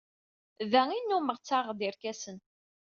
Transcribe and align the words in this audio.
Da 0.71 0.81
i 0.95 0.99
nnummeɣ 1.01 1.37
ttaɣeɣ-d 1.39 1.79
irkasen. 1.87 2.37